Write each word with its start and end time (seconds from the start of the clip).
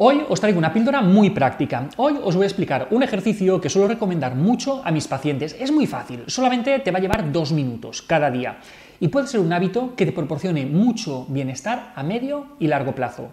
Hoy 0.00 0.22
os 0.28 0.38
traigo 0.38 0.58
una 0.58 0.72
píldora 0.72 1.02
muy 1.02 1.30
práctica. 1.30 1.88
Hoy 1.96 2.14
os 2.22 2.36
voy 2.36 2.44
a 2.44 2.46
explicar 2.46 2.86
un 2.92 3.02
ejercicio 3.02 3.60
que 3.60 3.68
suelo 3.68 3.88
recomendar 3.88 4.36
mucho 4.36 4.80
a 4.84 4.92
mis 4.92 5.08
pacientes. 5.08 5.56
Es 5.58 5.72
muy 5.72 5.88
fácil, 5.88 6.22
solamente 6.28 6.78
te 6.78 6.92
va 6.92 6.98
a 6.98 7.00
llevar 7.00 7.32
dos 7.32 7.50
minutos 7.50 8.02
cada 8.02 8.30
día 8.30 8.58
y 9.00 9.08
puede 9.08 9.26
ser 9.26 9.40
un 9.40 9.52
hábito 9.52 9.96
que 9.96 10.06
te 10.06 10.12
proporcione 10.12 10.66
mucho 10.66 11.26
bienestar 11.28 11.92
a 11.96 12.04
medio 12.04 12.46
y 12.60 12.68
largo 12.68 12.94
plazo. 12.94 13.30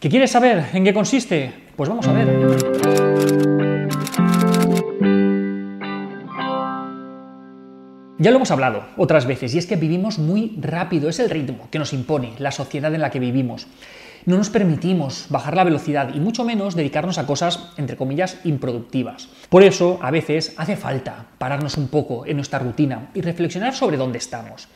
¿Qué 0.00 0.08
quieres 0.08 0.32
saber 0.32 0.64
en 0.72 0.82
qué 0.82 0.92
consiste? 0.92 1.52
Pues 1.76 1.88
vamos 1.88 2.08
a 2.08 2.12
ver. 2.12 2.26
Ya 8.18 8.30
lo 8.32 8.38
hemos 8.38 8.50
hablado 8.50 8.86
otras 8.96 9.24
veces 9.26 9.54
y 9.54 9.58
es 9.58 9.66
que 9.68 9.76
vivimos 9.76 10.18
muy 10.18 10.56
rápido, 10.60 11.08
es 11.08 11.20
el 11.20 11.30
ritmo 11.30 11.68
que 11.70 11.78
nos 11.78 11.92
impone 11.92 12.32
la 12.38 12.50
sociedad 12.50 12.92
en 12.92 13.02
la 13.02 13.10
que 13.10 13.20
vivimos 13.20 13.68
no 14.24 14.36
nos 14.36 14.50
permitimos 14.50 15.26
bajar 15.28 15.56
la 15.56 15.64
velocidad 15.64 16.14
y 16.14 16.20
mucho 16.20 16.44
menos 16.44 16.74
dedicarnos 16.74 17.18
a 17.18 17.26
cosas, 17.26 17.70
entre 17.76 17.96
comillas, 17.96 18.38
improductivas. 18.44 19.28
Por 19.48 19.62
eso, 19.62 19.98
a 20.02 20.10
veces 20.10 20.54
hace 20.56 20.76
falta 20.76 21.26
pararnos 21.38 21.76
un 21.76 21.88
poco 21.88 22.26
en 22.26 22.36
nuestra 22.36 22.58
rutina 22.58 23.10
y 23.14 23.20
reflexionar 23.20 23.74
sobre 23.74 23.96
dónde 23.96 24.18
estamos. 24.18 24.68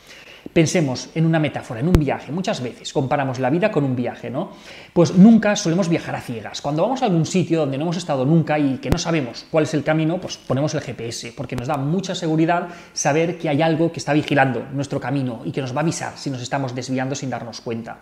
Pensemos 0.52 1.10
en 1.14 1.26
una 1.26 1.38
metáfora, 1.38 1.80
en 1.80 1.88
un 1.88 1.94
viaje. 1.94 2.32
Muchas 2.32 2.62
veces 2.62 2.92
comparamos 2.92 3.38
la 3.38 3.50
vida 3.50 3.70
con 3.70 3.84
un 3.84 3.96
viaje, 3.96 4.30
¿no? 4.30 4.50
Pues 4.92 5.14
nunca 5.14 5.56
solemos 5.56 5.88
viajar 5.88 6.14
a 6.14 6.20
ciegas. 6.20 6.60
Cuando 6.60 6.82
vamos 6.82 7.02
a 7.02 7.06
algún 7.06 7.26
sitio 7.26 7.60
donde 7.60 7.76
no 7.76 7.84
hemos 7.84 7.96
estado 7.96 8.24
nunca 8.24 8.58
y 8.58 8.78
que 8.78 8.90
no 8.90 8.98
sabemos 8.98 9.44
cuál 9.50 9.64
es 9.64 9.74
el 9.74 9.82
camino, 9.82 10.20
pues 10.20 10.36
ponemos 10.36 10.74
el 10.74 10.80
GPS, 10.80 11.32
porque 11.36 11.56
nos 11.56 11.68
da 11.68 11.76
mucha 11.76 12.14
seguridad 12.14 12.68
saber 12.92 13.38
que 13.38 13.48
hay 13.48 13.60
algo 13.60 13.92
que 13.92 13.98
está 13.98 14.12
vigilando 14.12 14.64
nuestro 14.72 15.00
camino 15.00 15.42
y 15.44 15.52
que 15.52 15.60
nos 15.60 15.74
va 15.74 15.80
a 15.80 15.82
avisar 15.82 16.16
si 16.16 16.30
nos 16.30 16.40
estamos 16.40 16.74
desviando 16.74 17.14
sin 17.14 17.30
darnos 17.30 17.60
cuenta. 17.60 17.98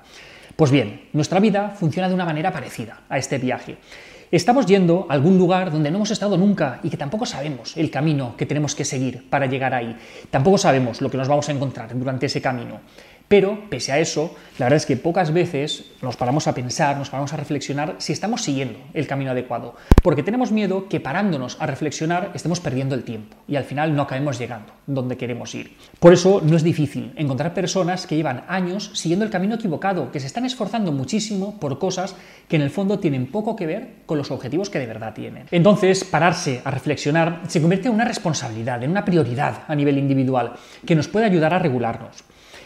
Pues 0.56 0.70
bien, 0.70 1.08
nuestra 1.12 1.40
vida 1.40 1.70
funciona 1.70 2.08
de 2.08 2.14
una 2.14 2.24
manera 2.24 2.52
parecida 2.52 3.00
a 3.08 3.18
este 3.18 3.38
viaje. 3.38 3.76
Estamos 4.30 4.66
yendo 4.66 5.06
a 5.08 5.14
algún 5.14 5.36
lugar 5.36 5.72
donde 5.72 5.90
no 5.90 5.96
hemos 5.96 6.12
estado 6.12 6.36
nunca 6.36 6.78
y 6.84 6.90
que 6.90 6.96
tampoco 6.96 7.26
sabemos 7.26 7.76
el 7.76 7.90
camino 7.90 8.36
que 8.36 8.46
tenemos 8.46 8.76
que 8.76 8.84
seguir 8.84 9.28
para 9.28 9.46
llegar 9.46 9.74
ahí. 9.74 9.96
Tampoco 10.30 10.56
sabemos 10.56 11.00
lo 11.00 11.10
que 11.10 11.16
nos 11.16 11.26
vamos 11.26 11.48
a 11.48 11.52
encontrar 11.52 11.96
durante 11.98 12.26
ese 12.26 12.40
camino. 12.40 12.80
Pero, 13.26 13.70
pese 13.70 13.90
a 13.90 13.98
eso, 13.98 14.34
la 14.58 14.66
verdad 14.66 14.76
es 14.76 14.86
que 14.86 14.98
pocas 14.98 15.32
veces 15.32 15.84
nos 16.02 16.16
paramos 16.16 16.46
a 16.46 16.54
pensar, 16.54 16.98
nos 16.98 17.08
paramos 17.08 17.32
a 17.32 17.36
reflexionar 17.36 17.96
si 17.98 18.12
estamos 18.12 18.42
siguiendo 18.42 18.78
el 18.92 19.06
camino 19.06 19.30
adecuado, 19.30 19.74
porque 20.02 20.22
tenemos 20.22 20.52
miedo 20.52 20.88
que 20.88 21.00
parándonos 21.00 21.56
a 21.58 21.66
reflexionar 21.66 22.30
estemos 22.34 22.60
perdiendo 22.60 22.94
el 22.94 23.02
tiempo 23.02 23.36
y 23.48 23.56
al 23.56 23.64
final 23.64 23.96
no 23.96 24.02
acabemos 24.02 24.38
llegando 24.38 24.72
donde 24.86 25.16
queremos 25.16 25.54
ir. 25.54 25.76
Por 25.98 26.12
eso 26.12 26.42
no 26.44 26.54
es 26.54 26.62
difícil 26.62 27.12
encontrar 27.16 27.54
personas 27.54 28.06
que 28.06 28.16
llevan 28.16 28.44
años 28.46 28.90
siguiendo 28.92 29.24
el 29.24 29.30
camino 29.30 29.54
equivocado, 29.54 30.12
que 30.12 30.20
se 30.20 30.26
están 30.26 30.44
esforzando 30.44 30.92
muchísimo 30.92 31.58
por 31.58 31.78
cosas 31.78 32.14
que 32.46 32.56
en 32.56 32.62
el 32.62 32.70
fondo 32.70 32.98
tienen 32.98 33.32
poco 33.32 33.56
que 33.56 33.66
ver 33.66 33.88
con 34.04 34.18
los 34.18 34.30
objetivos 34.30 34.68
que 34.68 34.78
de 34.78 34.86
verdad 34.86 35.14
tienen. 35.14 35.46
Entonces, 35.50 36.04
pararse 36.04 36.60
a 36.62 36.70
reflexionar 36.70 37.40
se 37.48 37.62
convierte 37.62 37.88
en 37.88 37.94
una 37.94 38.04
responsabilidad, 38.04 38.82
en 38.82 38.90
una 38.90 39.04
prioridad 39.04 39.62
a 39.66 39.74
nivel 39.74 39.96
individual, 39.96 40.52
que 40.84 40.94
nos 40.94 41.08
puede 41.08 41.24
ayudar 41.24 41.54
a 41.54 41.58
regularnos 41.58 42.24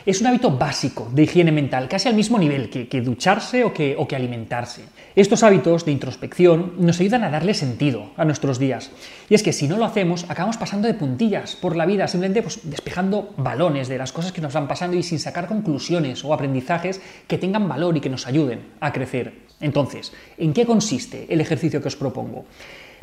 es 0.09 0.23
un 0.23 0.27
hábito 0.27 0.51
básico 0.51 1.11
de 1.13 1.25
higiene 1.25 1.53
mental, 1.53 1.87
casi 1.87 2.09
al 2.09 2.15
mismo 2.15 2.39
nivel 2.39 2.71
que, 2.71 3.01
ducharse 3.03 3.63
o 3.63 3.75
que, 3.75 4.17
alimentarse. 4.17 4.85
Estos 5.15 5.43
hábitos 5.43 5.85
de 5.85 5.93
introspección 5.93 6.73
nos 6.79 6.99
ayudan 7.01 7.25
a 7.25 7.31
darle 7.31 7.53
sentido 7.53 8.13
a 8.17 8.25
nuestros 8.25 8.59
días. 8.59 8.91
Y 9.29 9.35
es 9.35 9.43
que 9.43 9.53
si 9.53 9.69
no 9.69 9.77
lo 9.77 9.85
hacemos, 9.85 10.25
acabamos 10.31 10.57
pasando 10.57 10.89
de 10.89 10.95
puntillas 10.95 11.57
por 11.57 11.77
la 11.77 11.85
vida, 11.85 12.09
simplemente 12.09 12.41
pues, 12.41 12.61
despejando 12.63 13.35
balones 13.37 13.89
de 13.89 13.99
las 13.99 14.13
cosas 14.13 14.33
que 14.33 14.41
nos 14.41 14.55
van 14.55 14.67
pasando 14.67 14.97
y 14.97 15.03
sin 15.03 15.19
sacar 15.19 15.47
conclusiones 15.47 16.25
o 16.25 16.33
aprendizajes 16.33 17.03
que 17.27 17.37
tengan 17.37 17.69
valor 17.69 17.95
y 17.99 18.01
que 18.01 18.09
nos 18.09 18.27
ayuden 18.27 18.63
a 18.81 18.95
crecer. 18.95 19.35
Entonces, 19.61 20.15
¿en 20.39 20.55
qué 20.55 20.65
consiste 20.65 21.27
el 21.29 21.43
ejercicio 21.43 21.83
que 21.83 21.89
os 21.89 21.97
propongo? 21.97 22.47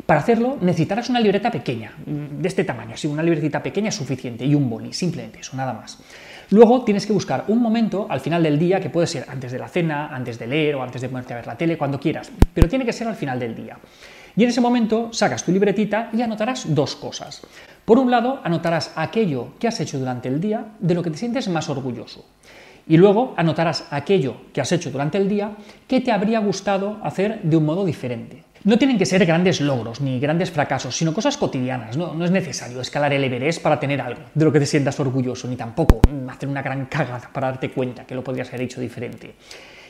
Para 0.06 0.20
hacerlo 0.20 0.58
necesitarás 0.60 1.08
una 1.08 1.20
libreta 1.20 1.50
pequeña, 1.50 1.92
de 2.04 2.48
este 2.48 2.64
tamaño, 2.64 2.94
así 2.94 3.06
una 3.06 3.22
libretita 3.22 3.62
pequeña 3.62 3.90
es 3.90 3.94
suficiente, 3.94 4.44
y 4.44 4.54
un 4.54 4.68
boli, 4.68 4.92
simplemente 4.92 5.40
eso, 5.40 5.56
nada 5.56 5.72
más. 5.72 5.98
Luego 6.50 6.84
tienes 6.84 7.06
que 7.06 7.12
buscar 7.12 7.44
un 7.48 7.60
momento 7.60 8.06
al 8.08 8.20
final 8.20 8.42
del 8.42 8.58
día, 8.58 8.78
que 8.78 8.88
puede 8.88 9.08
ser 9.08 9.26
antes 9.28 9.50
de 9.50 9.58
la 9.58 9.68
cena, 9.68 10.14
antes 10.14 10.38
de 10.38 10.46
leer 10.46 10.76
o 10.76 10.82
antes 10.82 11.02
de 11.02 11.08
ponerte 11.08 11.32
a 11.32 11.36
ver 11.36 11.46
la 11.46 11.58
tele, 11.58 11.76
cuando 11.76 11.98
quieras, 11.98 12.30
pero 12.54 12.68
tiene 12.68 12.84
que 12.84 12.92
ser 12.92 13.08
al 13.08 13.16
final 13.16 13.40
del 13.40 13.54
día. 13.54 13.76
Y 14.36 14.44
en 14.44 14.50
ese 14.50 14.60
momento 14.60 15.08
sacas 15.12 15.44
tu 15.44 15.50
libretita 15.50 16.10
y 16.12 16.22
anotarás 16.22 16.72
dos 16.72 16.94
cosas. 16.94 17.42
Por 17.84 17.98
un 17.98 18.10
lado, 18.10 18.40
anotarás 18.44 18.92
aquello 18.94 19.54
que 19.58 19.66
has 19.66 19.80
hecho 19.80 19.98
durante 19.98 20.28
el 20.28 20.40
día 20.40 20.66
de 20.78 20.94
lo 20.94 21.02
que 21.02 21.10
te 21.10 21.18
sientes 21.18 21.48
más 21.48 21.68
orgulloso. 21.68 22.24
Y 22.86 22.96
luego 22.96 23.34
anotarás 23.36 23.88
aquello 23.90 24.36
que 24.52 24.60
has 24.60 24.70
hecho 24.70 24.92
durante 24.92 25.18
el 25.18 25.28
día 25.28 25.56
que 25.88 26.00
te 26.00 26.12
habría 26.12 26.38
gustado 26.38 26.98
hacer 27.02 27.42
de 27.42 27.56
un 27.56 27.64
modo 27.64 27.84
diferente. 27.84 28.45
No 28.66 28.78
tienen 28.78 28.98
que 28.98 29.06
ser 29.06 29.24
grandes 29.24 29.60
logros 29.60 30.00
ni 30.00 30.18
grandes 30.18 30.50
fracasos, 30.50 30.96
sino 30.96 31.14
cosas 31.14 31.36
cotidianas. 31.36 31.96
No, 31.96 32.24
es 32.24 32.32
necesario 32.32 32.80
escalar 32.80 33.12
el 33.12 33.22
Everest 33.22 33.62
para 33.62 33.78
tener 33.78 34.00
algo 34.00 34.22
de 34.34 34.44
lo 34.44 34.50
que 34.50 34.58
te 34.58 34.66
sientas 34.66 34.98
orgulloso, 34.98 35.46
ni 35.46 35.54
tampoco 35.54 36.00
hacer 36.28 36.48
una 36.48 36.62
gran 36.62 36.86
cagada 36.86 37.30
para 37.32 37.52
darte 37.52 37.70
cuenta 37.70 38.04
que 38.04 38.16
lo 38.16 38.24
podrías 38.24 38.48
haber 38.48 38.62
hecho 38.62 38.80
diferente. 38.80 39.36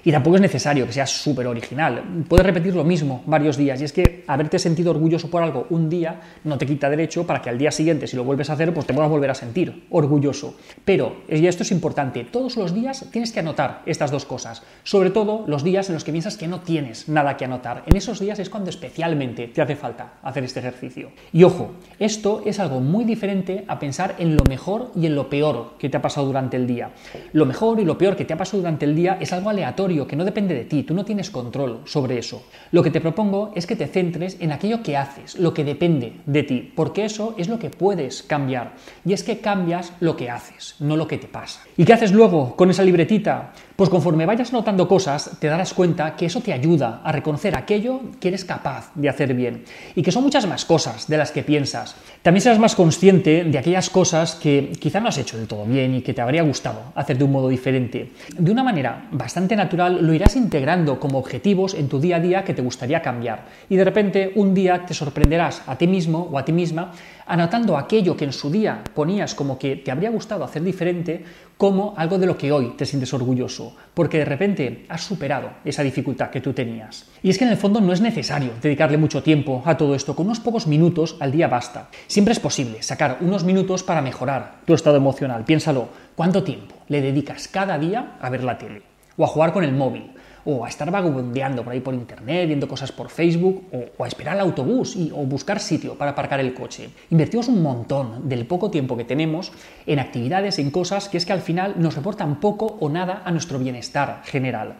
Y 0.07 0.13
tampoco 0.13 0.37
es 0.37 0.41
necesario 0.43 0.87
que 0.87 0.93
seas 0.93 1.11
súper 1.11 1.49
original. 1.49 2.01
Puedes 2.29 2.47
repetir 2.47 2.77
lo 2.77 2.85
mismo 2.85 3.25
varios 3.27 3.57
días. 3.57 3.81
Y 3.81 3.85
es 3.87 3.93
que 3.93 4.23
haberte 4.29 4.61
sentido 4.61 4.93
orgulloso 4.93 5.29
por 5.29 5.43
algo 5.43 5.67
un 5.71 5.91
día 5.91 6.21
no 6.45 6.57
te 6.59 6.65
quita 6.65 6.89
derecho 6.89 7.27
para 7.27 7.43
que 7.43 7.51
al 7.51 7.59
día 7.59 7.73
siguiente, 7.73 8.07
si 8.07 8.15
lo 8.15 8.23
vuelves 8.23 8.49
a 8.49 8.53
hacer, 8.53 8.73
pues 8.73 8.87
te 8.87 8.95
puedas 8.95 9.11
volver 9.11 9.31
a 9.31 9.35
sentir 9.35 9.85
orgulloso. 9.91 10.55
Pero, 10.85 11.25
y 11.29 11.45
esto 11.45 11.65
es 11.65 11.73
importante, 11.73 12.23
todos 12.23 12.57
los 12.57 12.73
días 12.73 13.05
tienes 13.11 13.33
que 13.33 13.41
anotar 13.41 13.83
estas 13.85 14.13
dos 14.13 14.25
cosas. 14.25 14.63
Sobre 14.85 15.11
todo 15.11 15.43
los 15.49 15.65
días 15.65 15.89
en 15.89 15.95
los 15.95 16.05
que 16.05 16.13
piensas 16.13 16.37
que 16.37 16.47
no 16.47 16.61
tienes 16.61 17.09
nada 17.09 17.37
que 17.37 17.45
anotar. 17.45 17.83
En 17.87 17.97
esos 17.97 18.21
días 18.21 18.39
es 18.39 18.49
cuando 18.49 18.71
especialmente 18.71 19.49
te 19.49 19.61
hace 19.61 19.75
falta 19.75 20.21
hacer 20.23 20.45
este 20.45 20.61
ejercicio. 20.61 21.11
Y 21.33 21.43
ojo, 21.43 21.73
esto 21.99 22.45
es 22.47 22.61
algo 22.61 22.79
muy 22.79 23.05
diferente 23.05 23.65
a 23.67 23.81
pensar 23.81 24.15
en 24.19 24.37
lo 24.37 24.45
mejor 24.45 24.93
y 24.95 25.07
en 25.07 25.17
lo 25.17 25.29
peor 25.29 25.75
que 25.81 25.89
te 25.89 25.97
ha 25.97 26.03
pasado 26.03 26.29
durante 26.29 26.57
el 26.57 26.69
día. 26.69 26.93
Lo 27.33 27.45
mejor 27.45 27.81
y 27.81 27.85
lo 27.85 27.99
peor 27.99 28.15
que 28.15 28.25
te 28.25 28.35
ha 28.35 28.39
pasado 28.39 28.59
durante 28.59 28.85
el 28.85 28.95
día 28.95 29.19
es 29.21 29.33
algo 29.33 29.51
aleatorio 29.51 29.96
que 30.05 30.17
no 30.17 30.25
depende 30.25 30.53
de 30.53 30.65
ti, 30.65 30.83
tú 30.83 30.95
no 30.95 31.05
tienes 31.05 31.31
control 31.31 31.83
sobre 31.85 32.19
eso. 32.19 32.43
Lo 32.73 32.83
que 32.83 32.91
te 32.91 33.01
propongo 33.01 33.53
es 33.55 33.69
que 33.69 33.77
te 33.77 33.87
centres 33.87 34.37
en 34.41 34.51
aquello 34.51 34.83
que 34.83 34.97
haces, 34.97 35.39
lo 35.39 35.55
que 35.55 35.63
depende 35.63 36.15
de 36.27 36.43
ti, 36.43 36.73
porque 36.75 37.05
eso 37.05 37.37
es 37.39 37.49
lo 37.49 37.61
que 37.61 37.71
puedes 37.71 38.25
cambiar. 38.25 38.75
Y 39.05 39.13
es 39.13 39.23
que 39.23 39.39
cambias 39.39 39.93
lo 40.01 40.17
que 40.17 40.29
haces, 40.29 40.75
no 40.81 40.97
lo 40.97 41.07
que 41.07 41.19
te 41.19 41.29
pasa. 41.29 41.61
¿Y 41.77 41.85
qué 41.85 41.93
haces 41.93 42.11
luego 42.11 42.57
con 42.57 42.71
esa 42.71 42.83
libretita? 42.83 43.53
Pues 43.77 43.91
conforme 43.91 44.25
vayas 44.25 44.55
notando 44.55 44.89
cosas, 44.89 45.33
te 45.39 45.49
darás 45.49 45.75
cuenta 45.75 46.17
que 46.17 46.25
eso 46.25 46.41
te 46.41 46.55
ayuda 46.55 47.03
a 47.05 47.13
reconocer 47.13 47.55
aquello 47.55 48.01
que 48.19 48.29
eres 48.29 48.47
capaz 48.47 48.91
de 48.95 49.11
hacer 49.11 49.35
bien 49.35 49.65
y 49.95 50.01
que 50.01 50.11
son 50.11 50.23
muchas 50.23 50.47
más 50.47 50.65
cosas 50.65 51.09
de 51.09 51.19
las 51.19 51.31
que 51.31 51.43
piensas. 51.43 51.95
También 52.23 52.41
serás 52.41 52.59
más 52.59 52.75
consciente 52.75 53.45
de 53.45 53.59
aquellas 53.59 53.91
cosas 53.91 54.35
que 54.35 54.73
quizá 54.81 54.99
no 54.99 55.09
has 55.09 55.19
hecho 55.19 55.37
del 55.37 55.47
todo 55.47 55.67
bien 55.67 55.95
y 55.95 56.01
que 56.01 56.15
te 56.15 56.23
habría 56.23 56.43
gustado 56.43 56.85
hacer 56.95 57.19
de 57.19 57.25
un 57.25 57.33
modo 57.33 57.51
diferente. 57.51 58.13
De 58.39 58.51
una 58.51 58.65
manera 58.65 59.09
bastante 59.13 59.55
natural 59.55 59.99
lo 60.01 60.15
irás 60.15 60.37
integrando 60.37 60.99
como 60.99 61.19
objetivos 61.19 61.75
en 61.75 61.91
tu 61.91 62.01
día 62.01 62.17
a 62.17 62.21
día 62.21 62.45
que 62.45 62.55
te 62.55 62.63
gustaría 62.63 63.03
cambiar 63.03 63.45
y 63.69 63.77
de 63.77 63.85
repente 63.85 64.33
un 64.37 64.55
día 64.55 64.87
te 64.87 64.95
sorprenderás 64.95 65.63
a 65.67 65.77
ti 65.77 65.87
mismo 65.87 66.31
o 66.33 66.39
a 66.39 66.47
ti 66.47 66.53
misma 66.53 66.93
anotando 67.27 67.77
aquello 67.77 68.17
que 68.17 68.25
en 68.25 68.33
su 68.33 68.51
día 68.51 68.83
ponías 68.95 69.35
como 69.35 69.59
que 69.59 69.77
te 69.77 69.91
habría 69.91 70.11
gustado 70.11 70.45
hacer 70.45 70.63
diferente 70.63 71.25
como 71.57 71.95
algo 71.97 72.19
de 72.19 72.27
lo 72.27 72.37
que 72.37 72.53
hoy 72.53 72.75
te 72.77 72.85
sientes 72.85 73.15
orgulloso, 73.15 73.75
porque 73.95 74.19
de 74.19 74.25
repente 74.27 74.85
has 74.89 75.05
superado 75.05 75.51
esa 75.65 75.83
dificultad 75.83 76.31
que 76.31 76.41
tú 76.41 76.53
tenías. 76.53 77.07
Y 77.23 77.31
es 77.31 77.39
que 77.39 77.45
en 77.45 77.51
el 77.51 77.57
fondo 77.57 77.81
no 77.81 77.93
es 77.93 78.01
necesario 78.01 78.53
dedicarle 78.61 78.99
mucho 78.99 79.23
tiempo 79.23 79.63
a 79.65 79.77
todo 79.77 79.95
esto, 79.95 80.15
con 80.15 80.27
unos 80.27 80.41
pocos 80.41 80.67
minutos 80.67 81.17
al 81.21 81.33
día 81.33 81.49
basta. 81.49 81.89
Siempre 82.07 82.33
es 82.33 82.41
posible 82.41 82.83
sacar 82.83 83.19
unos 83.21 83.45
minutos 83.45 83.83
para 83.83 84.03
mejorar 84.03 84.61
tu 84.67 84.75
estado 84.75 84.97
emocional. 84.97 85.45
Piénsalo, 85.45 85.89
¿cuánto 86.15 86.43
tiempo 86.43 86.75
le 86.89 87.01
dedicas 87.01 87.49
cada 87.49 87.79
día 87.79 88.17
a 88.21 88.29
ver 88.29 88.45
la 88.45 88.59
tele? 88.59 88.96
O 89.17 89.25
a 89.25 89.29
jugar 89.29 89.53
con 89.53 89.65
el 89.65 89.73
móvil, 89.73 90.13
o 90.47 90.65
a 90.65 90.69
estar 90.69 90.91
vagabundeando 90.91 91.65
por 91.65 91.73
ahí 91.73 91.81
por 91.81 91.93
internet, 91.93 92.47
viendo 92.47 92.69
cosas 92.69 92.93
por 92.93 93.11
Facebook, 93.11 93.65
o, 93.73 94.05
a 94.05 94.09
esperar 94.09 94.35
al 94.35 94.41
autobús 94.41 94.95
y, 94.95 95.11
o 95.11 95.27
buscar 95.27 95.59
sitio 95.59 95.99
para 95.99 96.13
aparcar 96.13 96.39
el 96.39 96.55
coche. 96.55 96.91
Invertimos 97.11 97.49
un 97.49 97.63
montón 97.63 98.29
del 98.29 98.47
poco 98.47 98.71
tiempo 98.71 98.97
que 98.97 99.05
tenemos 99.05 99.53
en 99.87 99.99
actividades, 99.99 100.59
en 100.61 100.71
cosas 100.71 101.09
que 101.09 101.19
es 101.19 101.27
que 101.27 101.33
al 101.33 101.41
final 101.41 101.75
nos 101.79 101.97
reportan 101.97 102.39
poco 102.41 102.79
o 102.81 102.89
nada 102.89 103.23
a 103.25 103.33
nuestro 103.33 103.59
bienestar 103.59 104.23
general. 104.25 104.77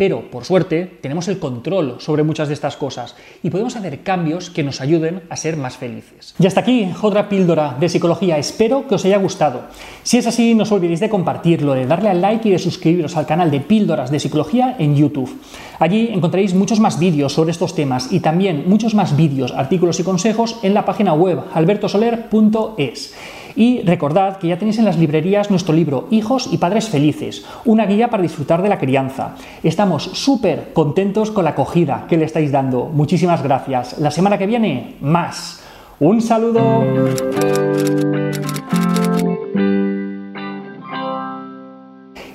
Pero, 0.00 0.30
por 0.30 0.46
suerte, 0.46 0.90
tenemos 1.02 1.28
el 1.28 1.38
control 1.38 1.96
sobre 1.98 2.22
muchas 2.22 2.48
de 2.48 2.54
estas 2.54 2.74
cosas 2.78 3.16
y 3.42 3.50
podemos 3.50 3.76
hacer 3.76 4.00
cambios 4.00 4.48
que 4.48 4.62
nos 4.62 4.80
ayuden 4.80 5.20
a 5.28 5.36
ser 5.36 5.58
más 5.58 5.76
felices. 5.76 6.34
Y 6.38 6.46
hasta 6.46 6.60
aquí 6.60 6.90
otra 7.02 7.28
píldora 7.28 7.76
de 7.78 7.86
psicología. 7.90 8.38
Espero 8.38 8.88
que 8.88 8.94
os 8.94 9.04
haya 9.04 9.18
gustado. 9.18 9.64
Si 10.02 10.16
es 10.16 10.26
así, 10.26 10.54
no 10.54 10.62
os 10.62 10.72
olvidéis 10.72 11.00
de 11.00 11.10
compartirlo, 11.10 11.74
de 11.74 11.84
darle 11.84 12.08
al 12.08 12.22
like 12.22 12.48
y 12.48 12.52
de 12.52 12.58
suscribiros 12.58 13.14
al 13.18 13.26
canal 13.26 13.50
de 13.50 13.60
Píldoras 13.60 14.10
de 14.10 14.20
Psicología 14.20 14.74
en 14.78 14.96
YouTube. 14.96 15.38
Allí 15.78 16.08
encontraréis 16.10 16.54
muchos 16.54 16.80
más 16.80 16.98
vídeos 16.98 17.34
sobre 17.34 17.50
estos 17.50 17.74
temas 17.74 18.10
y 18.10 18.20
también 18.20 18.64
muchos 18.66 18.94
más 18.94 19.14
vídeos, 19.18 19.52
artículos 19.52 20.00
y 20.00 20.02
consejos 20.02 20.60
en 20.62 20.72
la 20.72 20.86
página 20.86 21.12
web 21.12 21.40
albertosoler.es. 21.52 23.14
Y 23.56 23.82
recordad 23.82 24.38
que 24.38 24.48
ya 24.48 24.58
tenéis 24.58 24.78
en 24.78 24.84
las 24.84 24.98
librerías 24.98 25.50
nuestro 25.50 25.74
libro 25.74 26.06
Hijos 26.10 26.48
y 26.52 26.58
Padres 26.58 26.88
Felices, 26.88 27.44
una 27.64 27.86
guía 27.86 28.08
para 28.08 28.22
disfrutar 28.22 28.62
de 28.62 28.68
la 28.68 28.78
crianza. 28.78 29.36
Estamos 29.62 30.04
súper 30.04 30.72
contentos 30.72 31.30
con 31.30 31.44
la 31.44 31.50
acogida 31.50 32.06
que 32.08 32.16
le 32.16 32.24
estáis 32.24 32.52
dando. 32.52 32.86
Muchísimas 32.86 33.42
gracias. 33.42 33.98
La 33.98 34.10
semana 34.10 34.38
que 34.38 34.46
viene, 34.46 34.96
más. 35.00 35.62
Un 35.98 36.22
saludo. 36.22 36.84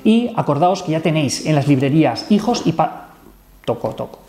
Y 0.04 0.32
acordaos 0.36 0.84
que 0.84 0.92
ya 0.92 1.00
tenéis 1.02 1.46
en 1.46 1.56
las 1.56 1.68
librerías 1.68 2.32
Hijos 2.32 2.64
y 2.66 2.74
Padres... 2.74 3.06
Toco, 3.66 3.90
toco. 3.96 4.25